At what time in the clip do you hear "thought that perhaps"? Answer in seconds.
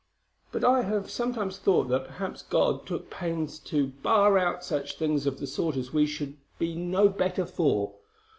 1.59-2.41